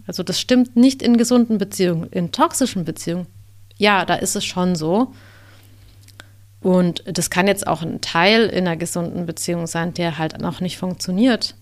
[0.07, 2.09] Also das stimmt nicht in gesunden Beziehungen.
[2.11, 3.27] In toxischen Beziehungen,
[3.77, 5.13] ja, da ist es schon so.
[6.61, 10.59] Und das kann jetzt auch ein Teil in einer gesunden Beziehung sein, der halt noch
[10.59, 11.55] nicht funktioniert.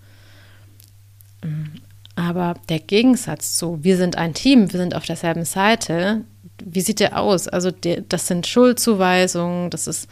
[2.16, 6.22] Aber der Gegensatz zu, wir sind ein Team, wir sind auf derselben Seite,
[6.64, 7.48] wie sieht der aus?
[7.48, 10.10] Also das sind Schuldzuweisungen, das ist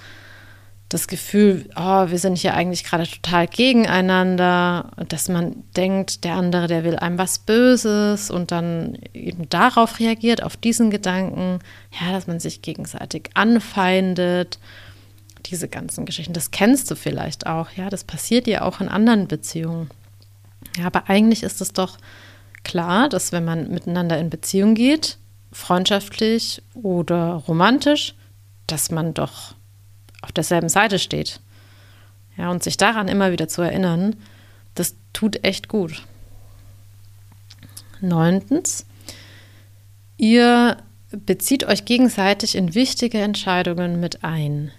[0.89, 6.67] das Gefühl, oh, wir sind hier eigentlich gerade total gegeneinander, dass man denkt, der andere,
[6.67, 11.59] der will einem was Böses und dann eben darauf reagiert, auf diesen Gedanken,
[11.99, 14.59] ja, dass man sich gegenseitig anfeindet,
[15.47, 16.33] diese ganzen Geschichten.
[16.33, 19.89] Das kennst du vielleicht auch, ja, das passiert ja auch in anderen Beziehungen.
[20.77, 21.97] Ja, aber eigentlich ist es doch
[22.63, 25.17] klar, dass wenn man miteinander in Beziehung geht,
[25.51, 28.13] freundschaftlich oder romantisch,
[28.67, 29.55] dass man doch
[30.25, 31.39] auf derselben Seite steht.
[32.35, 34.15] Ja, und sich daran immer wieder zu erinnern,
[34.73, 36.03] das tut echt gut.
[38.01, 38.85] Neuntens,
[40.17, 40.77] ihr
[41.11, 44.71] bezieht euch gegenseitig in wichtige Entscheidungen mit ein.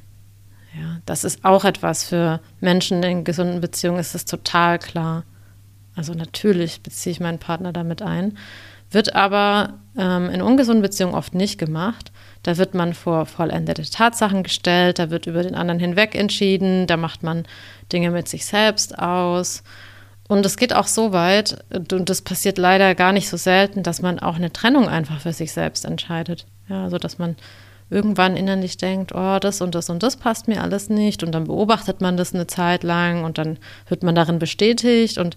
[0.79, 5.25] Ja, das ist auch etwas für Menschen in gesunden Beziehungen, ist es total klar.
[5.95, 8.37] Also natürlich beziehe ich meinen Partner damit ein,
[8.91, 12.13] wird aber ähm, in ungesunden Beziehungen oft nicht gemacht.
[12.47, 16.97] Da wird man vor vollendete Tatsachen gestellt, da wird über den anderen hinweg entschieden, da
[16.97, 17.45] macht man
[17.93, 19.65] Dinge mit sich selbst aus.
[20.29, 24.01] Und es geht auch so weit, und das passiert leider gar nicht so selten, dass
[24.01, 26.47] man auch eine Trennung einfach für sich selbst entscheidet.
[26.69, 27.35] Ja, also dass man
[27.91, 31.25] irgendwann innerlich denkt, oh, das und das und das passt mir alles nicht.
[31.25, 35.19] Und dann beobachtet man das eine Zeit lang und dann wird man darin bestätigt.
[35.19, 35.37] Und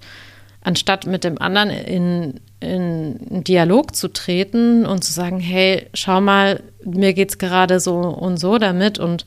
[0.62, 6.22] anstatt mit dem anderen in, in einen Dialog zu treten und zu sagen, hey, schau
[6.22, 9.26] mal, mir geht es gerade so und so damit und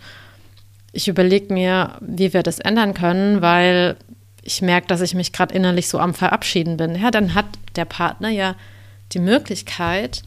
[0.93, 3.97] ich überlege mir, wie wir das ändern können, weil
[4.43, 6.97] ich merke, dass ich mich gerade innerlich so am Verabschieden bin.
[6.97, 8.57] Ja, dann hat der Partner ja
[9.13, 10.23] die Möglichkeit,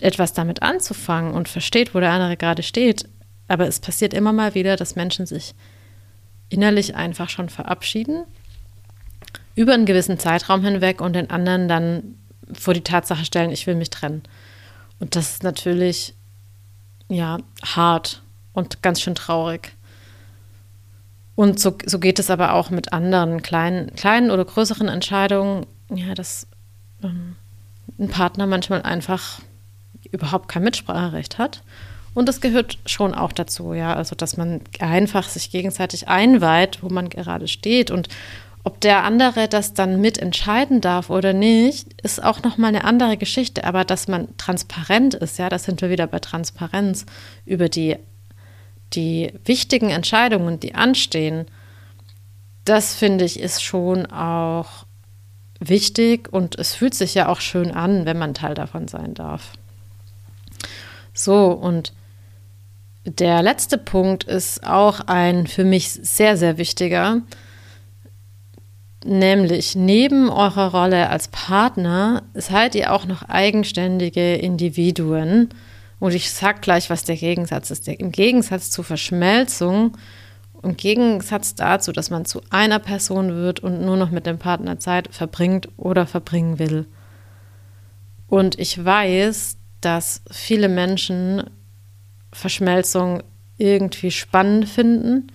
[0.00, 3.06] etwas damit anzufangen und versteht, wo der andere gerade steht.
[3.46, 5.54] Aber es passiert immer mal wieder, dass Menschen sich
[6.48, 8.24] innerlich einfach schon verabschieden
[9.54, 12.18] über einen gewissen Zeitraum hinweg und den anderen dann
[12.52, 14.22] vor die Tatsache stellen, ich will mich trennen.
[14.98, 16.14] Und das ist natürlich
[17.08, 19.72] ja hart und ganz schön traurig.
[21.36, 26.14] Und so, so geht es aber auch mit anderen kleinen, kleinen oder größeren Entscheidungen, ja,
[26.14, 26.46] dass
[27.02, 27.36] ähm,
[27.98, 29.40] ein Partner manchmal einfach
[30.10, 31.62] überhaupt kein Mitspracherecht hat.
[32.14, 36.88] Und das gehört schon auch dazu, ja, also dass man einfach sich gegenseitig einweiht, wo
[36.88, 38.08] man gerade steht und
[38.64, 43.64] ob der andere das dann mitentscheiden darf oder nicht, ist auch nochmal eine andere Geschichte.
[43.64, 47.04] Aber dass man transparent ist, ja, das sind wir wieder bei Transparenz
[47.44, 47.96] über die,
[48.94, 51.46] die wichtigen Entscheidungen, die anstehen,
[52.64, 54.86] das finde ich ist schon auch
[55.60, 59.52] wichtig und es fühlt sich ja auch schön an, wenn man Teil davon sein darf.
[61.12, 61.92] So, und
[63.04, 67.20] der letzte Punkt ist auch ein für mich sehr, sehr wichtiger,
[69.04, 75.50] nämlich neben eurer Rolle als Partner seid ihr auch noch eigenständige Individuen.
[76.00, 77.88] Und ich sage gleich, was der Gegensatz ist.
[77.88, 79.96] Im Gegensatz zur Verschmelzung,
[80.62, 84.78] im Gegensatz dazu, dass man zu einer Person wird und nur noch mit dem Partner
[84.78, 86.86] Zeit verbringt oder verbringen will.
[88.28, 91.44] Und ich weiß, dass viele Menschen
[92.32, 93.22] Verschmelzung
[93.58, 95.28] irgendwie spannend finden.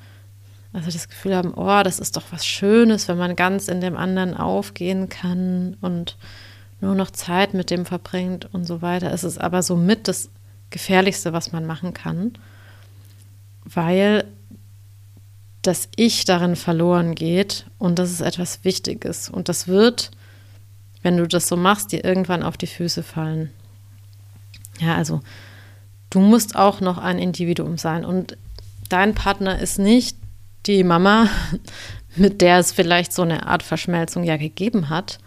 [0.72, 3.98] Also das Gefühl haben, oh, das ist doch was Schönes, wenn man ganz in dem
[3.98, 6.18] anderen aufgehen kann und
[6.80, 9.12] nur noch Zeit mit dem verbringt und so weiter.
[9.12, 10.30] Es ist aber somit das
[10.70, 12.34] Gefährlichste, was man machen kann,
[13.66, 14.26] weil
[15.62, 19.30] das Ich darin verloren geht und das ist etwas Wichtiges.
[19.30, 20.12] Und das wird,
[21.02, 23.52] wenn du das so machst, dir irgendwann auf die Füße fallen.
[24.80, 25.22] Ja, also
[26.10, 28.06] du musst auch noch ein Individuum sein.
[28.06, 28.38] Und
[28.88, 30.16] dein Partner ist nicht
[30.66, 31.30] die Mama,
[32.16, 35.20] mit der es vielleicht so eine Art Verschmelzung ja gegeben hat,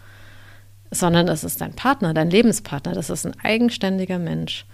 [0.91, 2.93] sondern es ist dein Partner, dein Lebenspartner.
[2.93, 4.65] Das ist ein eigenständiger Mensch.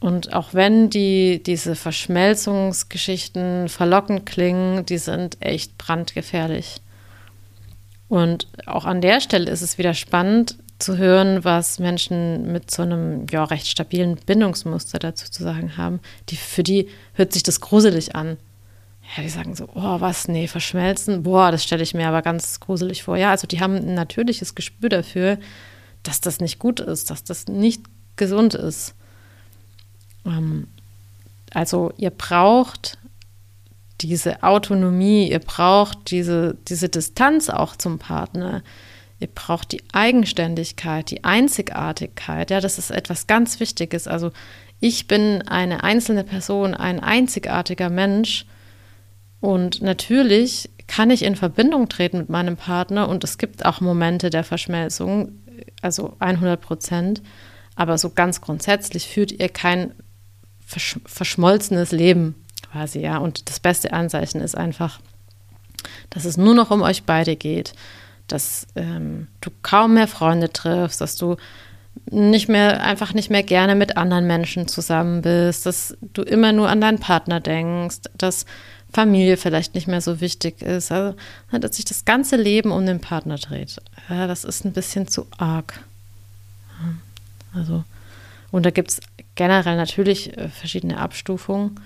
[0.00, 6.80] Und auch wenn die, diese Verschmelzungsgeschichten verlockend klingen, die sind echt brandgefährlich.
[8.08, 12.82] Und auch an der Stelle ist es wieder spannend, zu hören, was Menschen mit so
[12.82, 16.00] einem ja, recht stabilen Bindungsmuster dazu zu sagen haben.
[16.28, 18.36] Die, für die hört sich das gruselig an.
[19.16, 22.60] Ja, die sagen so, oh, was, nee, verschmelzen, boah, das stelle ich mir aber ganz
[22.60, 23.16] gruselig vor.
[23.16, 25.38] Ja, also die haben ein natürliches Gespür dafür,
[26.02, 27.82] dass das nicht gut ist, dass das nicht
[28.16, 28.94] gesund ist.
[30.24, 30.68] Ähm,
[31.52, 32.98] also ihr braucht
[34.00, 38.62] diese Autonomie, ihr braucht diese, diese Distanz auch zum Partner.
[39.20, 42.50] Ihr braucht die Eigenständigkeit, die Einzigartigkeit.
[42.50, 44.08] Ja, das ist etwas ganz Wichtiges.
[44.08, 44.32] Also
[44.80, 48.46] ich bin eine einzelne Person, ein einzigartiger Mensch.
[49.40, 54.30] Und natürlich kann ich in Verbindung treten mit meinem Partner und es gibt auch Momente
[54.30, 55.32] der Verschmelzung,
[55.82, 57.22] also 100 Prozent.
[57.76, 59.92] Aber so ganz grundsätzlich führt ihr kein
[60.66, 62.34] versch verschmolzenes Leben
[62.72, 63.18] quasi, ja.
[63.18, 64.98] Und das beste Anzeichen ist einfach,
[66.08, 67.74] dass es nur noch um euch beide geht
[68.32, 71.36] dass ähm, du kaum mehr Freunde triffst, dass du
[72.10, 76.68] nicht mehr, einfach nicht mehr gerne mit anderen Menschen zusammen bist, dass du immer nur
[76.68, 78.46] an deinen Partner denkst, dass
[78.92, 81.16] Familie vielleicht nicht mehr so wichtig ist, also,
[81.52, 83.76] dass sich das ganze Leben um den Partner dreht.
[84.08, 85.80] Ja, das ist ein bisschen zu arg.
[87.54, 87.84] Also,
[88.50, 89.00] und da gibt es
[89.34, 91.78] generell natürlich äh, verschiedene Abstufungen.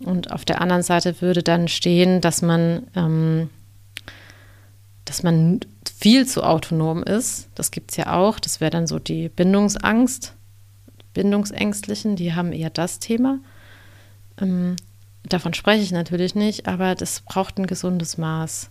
[0.00, 3.50] Und auf der anderen Seite würde dann stehen, dass man, ähm,
[5.04, 5.60] dass man
[5.98, 7.48] viel zu autonom ist.
[7.54, 8.38] Das gibt es ja auch.
[8.38, 10.34] Das wäre dann so die Bindungsangst.
[11.14, 13.38] Bindungsängstlichen, die haben eher das Thema.
[14.38, 14.76] Ähm,
[15.24, 18.70] davon spreche ich natürlich nicht, aber das braucht ein gesundes Maß.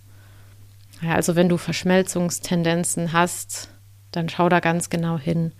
[1.02, 3.70] Ja, also wenn du Verschmelzungstendenzen hast,
[4.12, 5.52] dann schau da ganz genau hin.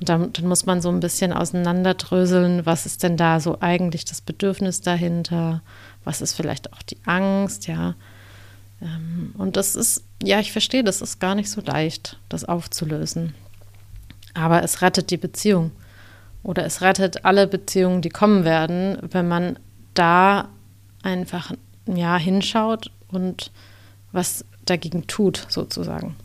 [0.00, 4.06] Und dann, dann, muss man so ein bisschen auseinanderdröseln, was ist denn da so eigentlich
[4.06, 5.62] das Bedürfnis dahinter,
[6.04, 7.94] was ist vielleicht auch die Angst, ja.
[8.82, 13.34] Ähm, und das ist, ja, ich verstehe, das ist gar nicht so leicht, das aufzulösen.
[14.34, 15.72] Aber es rettet die Beziehung.
[16.42, 19.58] Oder es rettet alle Beziehungen, die kommen werden, wenn man
[19.94, 20.48] da
[21.02, 21.52] einfach
[21.86, 23.50] ja, hinschaut und
[24.12, 26.16] was dagegen tut, sozusagen.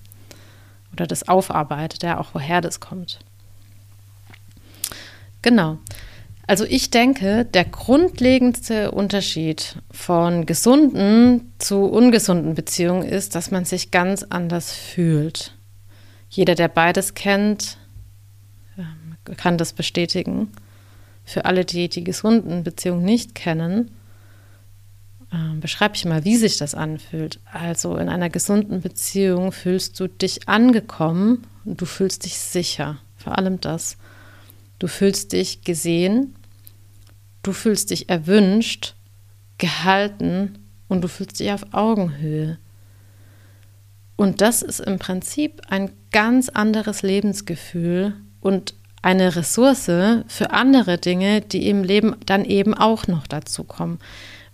[0.93, 3.19] Oder das aufarbeitet, ja, auch woher das kommt.
[5.41, 5.79] Genau.
[6.47, 13.91] Also ich denke, der grundlegendste Unterschied von gesunden zu ungesunden Beziehungen ist, dass man sich
[13.91, 15.55] ganz anders fühlt.
[16.29, 17.77] Jeder, der beides kennt,
[18.77, 20.51] ähm, kann das bestätigen.
[21.23, 23.91] Für alle, die die gesunden Beziehungen nicht kennen,
[25.33, 27.39] ähm, beschreibe ich mal, wie sich das anfühlt.
[27.45, 32.97] Also in einer gesunden Beziehung fühlst du dich angekommen und du fühlst dich sicher.
[33.15, 33.97] Vor allem das.
[34.79, 36.35] Du fühlst dich gesehen,
[37.43, 38.95] Du fühlst dich erwünscht,
[39.57, 42.57] gehalten und du fühlst dich auf Augenhöhe.
[44.15, 49.85] Und das ist im Prinzip ein ganz anderes Lebensgefühl und eine Ressource
[50.27, 53.99] für andere Dinge, die im Leben dann eben auch noch dazu kommen.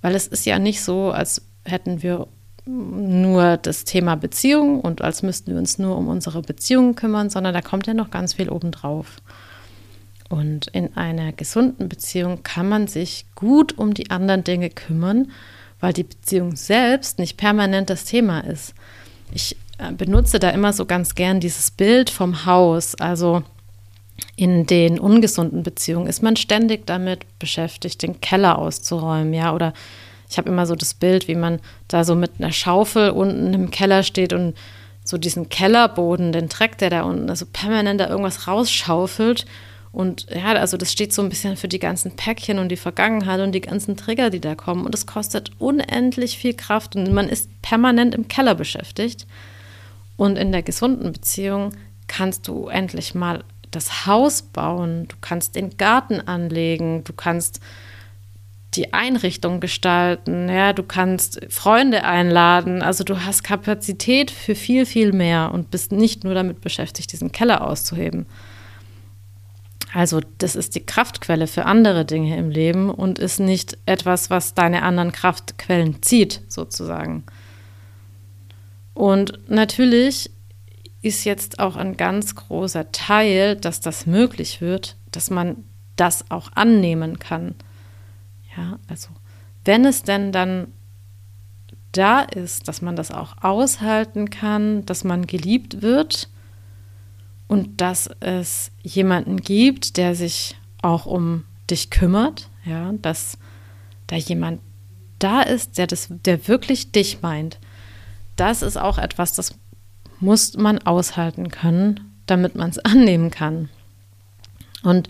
[0.02, 2.28] Weil es ist ja nicht so, als hätten wir
[2.66, 7.54] nur das Thema Beziehung und als müssten wir uns nur um unsere Beziehungen kümmern, sondern
[7.54, 9.22] da kommt ja noch ganz viel obendrauf.
[10.30, 15.32] Und in einer gesunden Beziehung kann man sich gut um die anderen Dinge kümmern,
[15.80, 18.74] weil die Beziehung selbst nicht permanent das Thema ist.
[19.32, 22.96] Ich äh, benutze da immer so ganz gern dieses Bild vom Haus.
[22.96, 23.44] Also
[24.36, 29.74] in den ungesunden Beziehungen ist man ständig damit beschäftigt, den Keller auszuräumen, ja, oder
[30.30, 33.72] ich habe immer so das Bild, wie man da so mit einer Schaufel unten im
[33.72, 34.56] Keller steht und
[35.06, 39.46] so diesen Kellerboden, den Dreck, der da unten, also permanent da irgendwas rausschaufelt.
[39.92, 43.40] Und ja, also das steht so ein bisschen für die ganzen Päckchen und die Vergangenheit
[43.40, 44.86] und die ganzen Trigger, die da kommen.
[44.86, 49.26] Und es kostet unendlich viel Kraft und man ist permanent im Keller beschäftigt.
[50.18, 51.72] Und in der gesunden Beziehung
[52.08, 57.60] kannst du endlich mal das Haus bauen, du kannst den Garten anlegen, du kannst
[58.74, 65.14] die Einrichtung gestalten, ja, du kannst Freunde einladen, also du hast Kapazität für viel, viel
[65.14, 68.26] mehr und bist nicht nur damit beschäftigt, diesen Keller auszuheben.
[69.98, 74.54] Also das ist die Kraftquelle für andere Dinge im Leben und ist nicht etwas, was
[74.54, 77.24] deine anderen Kraftquellen zieht, sozusagen.
[78.94, 80.30] Und natürlich
[81.02, 85.64] ist jetzt auch ein ganz großer Teil, dass das möglich wird, dass man
[85.96, 87.56] das auch annehmen kann.
[88.56, 89.08] Ja, also
[89.66, 90.68] wenn es denn dann
[91.92, 96.30] da ist, dass man das auch aushalten kann, dass man geliebt wird
[97.48, 103.38] und dass es jemanden gibt, der sich auch um dich kümmert, ja, dass
[104.08, 104.62] da jemand
[105.20, 107.60] da ist, der das, der wirklich dich meint.
[108.36, 109.56] Das ist auch etwas, das
[110.20, 113.70] muss man aushalten können, damit man es annehmen kann.
[114.84, 115.08] Und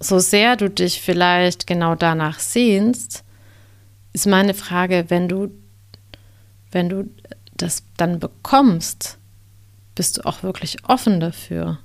[0.00, 3.24] so sehr du dich vielleicht genau danach sehnst,
[4.12, 5.50] ist meine Frage, wenn du,
[6.70, 7.10] wenn du
[7.56, 9.18] das dann bekommst,
[9.94, 11.78] bist du auch wirklich offen dafür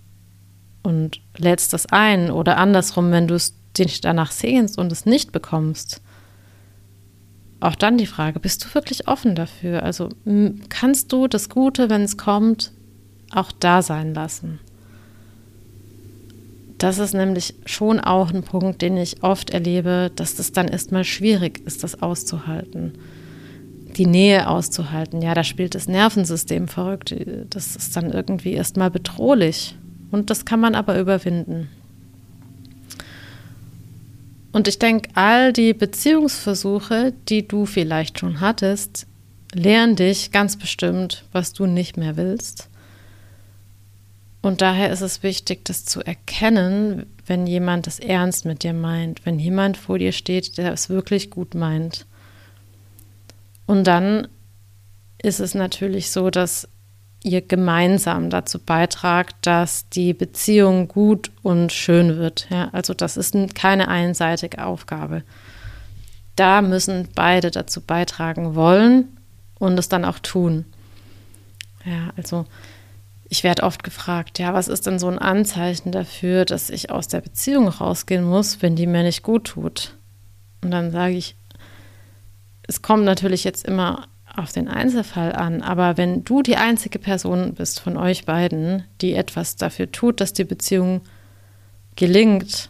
[0.83, 5.31] und lädst das ein oder andersrum, wenn du es dich danach sehnst und es nicht
[5.31, 6.01] bekommst.
[7.59, 9.83] Auch dann die Frage, bist du wirklich offen dafür?
[9.83, 10.09] Also
[10.69, 12.71] kannst du das Gute, wenn es kommt,
[13.31, 14.59] auch da sein lassen?
[16.77, 21.03] Das ist nämlich schon auch ein Punkt, den ich oft erlebe, dass das dann erstmal
[21.03, 22.93] schwierig ist, das auszuhalten.
[23.99, 25.21] Die Nähe auszuhalten.
[25.21, 27.15] Ja, da spielt das Nervensystem verrückt.
[27.51, 29.75] Das ist dann irgendwie erstmal bedrohlich.
[30.09, 31.69] Und das kann man aber überwinden.
[34.51, 39.05] Und ich denke, all die Beziehungsversuche, die du vielleicht schon hattest,
[39.53, 42.69] lehren dich ganz bestimmt, was du nicht mehr willst
[44.41, 49.25] und daher ist es wichtig, das zu erkennen, wenn jemand es ernst mit dir meint,
[49.25, 52.05] wenn jemand vor dir steht, der es wirklich gut meint.
[53.69, 54.27] Und dann
[55.21, 56.67] ist es natürlich so, dass
[57.21, 62.47] ihr gemeinsam dazu beitragt, dass die Beziehung gut und schön wird.
[62.49, 65.21] Ja, also das ist keine einseitige Aufgabe.
[66.35, 69.15] Da müssen beide dazu beitragen wollen
[69.59, 70.65] und es dann auch tun.
[71.85, 72.47] Ja, also
[73.29, 77.07] ich werde oft gefragt, ja, was ist denn so ein Anzeichen dafür, dass ich aus
[77.07, 79.95] der Beziehung rausgehen muss, wenn die mir nicht gut tut?
[80.63, 81.35] Und dann sage ich,
[82.69, 87.55] es kommt natürlich jetzt immer auf den Einzelfall an, aber wenn du die einzige Person
[87.55, 91.01] bist von euch beiden, die etwas dafür tut, dass die Beziehung
[91.95, 92.69] gelingt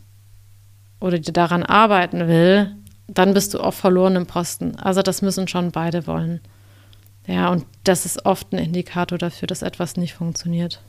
[1.01, 2.73] oder die daran arbeiten will,
[3.07, 4.77] dann bist du auf verlorenem Posten.
[4.77, 6.39] Also das müssen schon beide wollen.
[7.27, 10.79] Ja, und das ist oft ein Indikator dafür, dass etwas nicht funktioniert.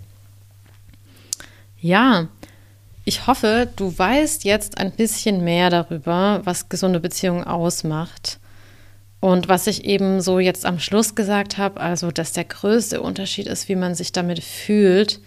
[1.81, 2.29] Ja,
[3.05, 8.40] ich hoffe, du weißt jetzt ein bisschen mehr darüber, was gesunde Beziehungen ausmacht.
[9.21, 13.47] Und was ich eben so jetzt am Schluss gesagt habe, also dass der größte Unterschied
[13.47, 15.21] ist, wie man sich damit fühlt,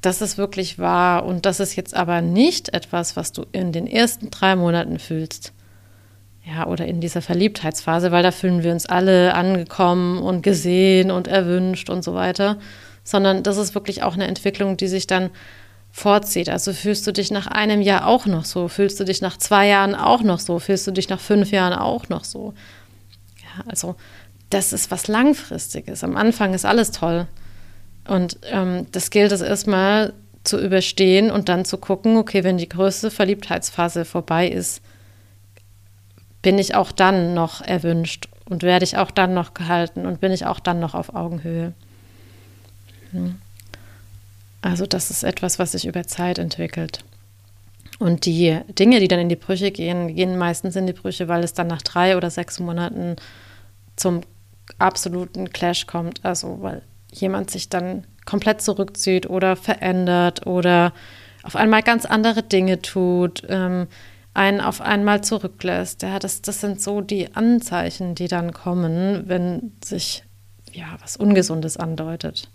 [0.00, 1.26] das ist wirklich wahr.
[1.26, 5.52] Und das ist jetzt aber nicht etwas, was du in den ersten drei Monaten fühlst
[6.46, 11.26] ja, oder in dieser Verliebtheitsphase, weil da fühlen wir uns alle angekommen und gesehen und
[11.26, 12.58] erwünscht und so weiter,
[13.02, 15.30] sondern das ist wirklich auch eine Entwicklung, die sich dann
[15.90, 16.50] vorzieht.
[16.50, 19.68] Also fühlst du dich nach einem Jahr auch noch so, fühlst du dich nach zwei
[19.68, 22.52] Jahren auch noch so, fühlst du dich nach fünf Jahren auch noch so.
[23.66, 23.96] Also
[24.50, 26.04] das ist was Langfristiges.
[26.04, 27.26] Am Anfang ist alles toll.
[28.06, 30.12] Und ähm, das gilt es erstmal
[30.44, 34.82] zu überstehen und dann zu gucken, okay, wenn die größte Verliebtheitsphase vorbei ist,
[36.42, 40.32] bin ich auch dann noch erwünscht und werde ich auch dann noch gehalten und bin
[40.32, 41.72] ich auch dann noch auf Augenhöhe.
[43.12, 43.36] Hm.
[44.60, 47.04] Also das ist etwas, was sich über Zeit entwickelt.
[47.98, 51.44] Und die Dinge, die dann in die Brüche gehen, gehen meistens in die Brüche, weil
[51.44, 53.16] es dann nach drei oder sechs Monaten
[53.96, 54.22] zum
[54.78, 56.24] absoluten Clash kommt.
[56.24, 56.82] Also weil
[57.12, 60.92] jemand sich dann komplett zurückzieht oder verändert oder
[61.42, 63.42] auf einmal ganz andere Dinge tut.
[63.48, 63.86] Ähm,
[64.34, 66.02] einen auf einmal zurücklässt.
[66.02, 70.24] Ja, das, das sind so die Anzeichen, die dann kommen, wenn sich
[70.72, 72.50] ja was Ungesundes andeutet.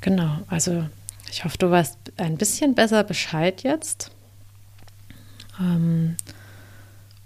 [0.00, 0.84] Genau, also
[1.34, 4.12] ich hoffe, du weißt ein bisschen besser Bescheid jetzt.
[5.58, 6.16] Ähm,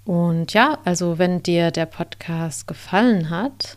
[0.07, 3.77] und ja, also wenn dir der Podcast gefallen hat,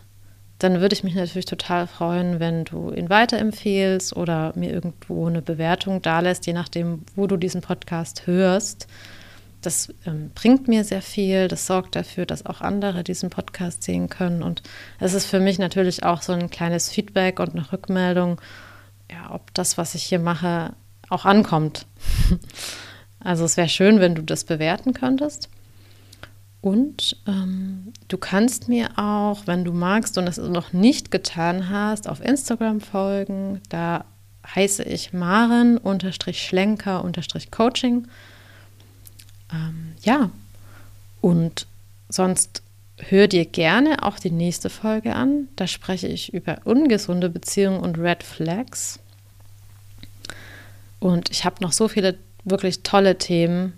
[0.58, 5.42] dann würde ich mich natürlich total freuen, wenn du ihn weiterempfehlst oder mir irgendwo eine
[5.42, 8.86] Bewertung dalässt, je nachdem, wo du diesen Podcast hörst.
[9.60, 14.08] Das ähm, bringt mir sehr viel, das sorgt dafür, dass auch andere diesen Podcast sehen
[14.08, 14.42] können.
[14.42, 14.62] Und
[14.98, 18.40] es ist für mich natürlich auch so ein kleines Feedback und eine Rückmeldung,
[19.12, 20.74] ja, ob das, was ich hier mache,
[21.08, 21.86] auch ankommt.
[23.20, 25.48] also es wäre schön, wenn du das bewerten könntest.
[26.60, 32.08] Und ähm, du kannst mir auch, wenn du magst und es noch nicht getan hast,
[32.08, 33.60] auf Instagram folgen.
[33.68, 34.04] Da
[34.54, 38.06] heiße ich Maren-Schlenker-Coaching.
[39.52, 40.30] Ähm, ja,
[41.20, 41.66] und
[42.08, 42.62] sonst
[42.98, 45.48] hör dir gerne auch die nächste Folge an.
[45.56, 49.00] Da spreche ich über ungesunde Beziehungen und Red Flags.
[51.02, 53.72] Und ich habe noch so viele wirklich tolle Themen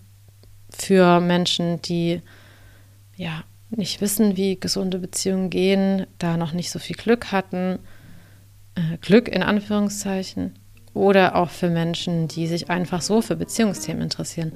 [0.68, 2.20] für Menschen, die
[3.16, 7.78] ja nicht wissen, wie gesunde Beziehungen gehen, da noch nicht so viel Glück hatten.
[8.74, 10.52] Äh, Glück in Anführungszeichen.
[10.92, 14.52] Oder auch für Menschen, die sich einfach so für Beziehungsthemen interessieren.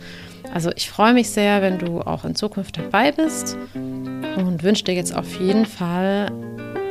[0.52, 4.94] Also ich freue mich sehr, wenn du auch in Zukunft dabei bist und wünsche dir
[4.94, 6.30] jetzt auf jeden Fall,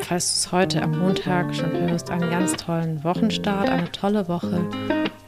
[0.01, 4.65] falls du es heute am Montag schon hörst, einen ganz tollen Wochenstart, eine tolle Woche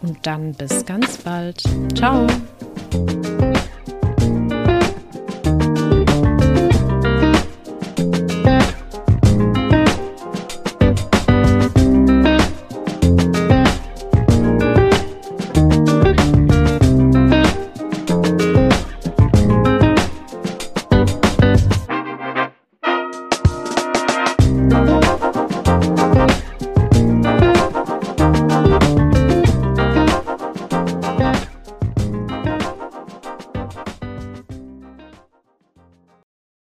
[0.01, 1.63] und dann bis ganz bald.
[1.95, 2.27] Ciao!